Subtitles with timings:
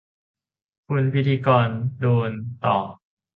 [0.87, 1.67] คุณพิธีกร
[1.99, 2.31] โดน
[2.63, 2.87] ตอก